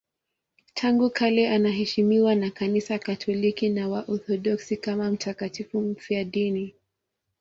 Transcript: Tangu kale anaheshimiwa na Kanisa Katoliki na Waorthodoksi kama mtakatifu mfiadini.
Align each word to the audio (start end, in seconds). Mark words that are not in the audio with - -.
Tangu 0.73 1.09
kale 1.09 1.49
anaheshimiwa 1.49 2.35
na 2.35 2.51
Kanisa 2.51 2.99
Katoliki 2.99 3.69
na 3.69 3.87
Waorthodoksi 3.89 4.77
kama 4.77 5.11
mtakatifu 5.11 5.81
mfiadini. 5.81 6.75